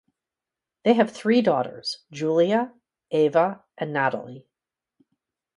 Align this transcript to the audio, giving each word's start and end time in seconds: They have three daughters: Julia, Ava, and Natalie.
They 0.83 0.93
have 0.95 1.11
three 1.11 1.43
daughters: 1.43 1.99
Julia, 2.11 2.73
Ava, 3.11 3.61
and 3.77 3.93
Natalie. 3.93 4.47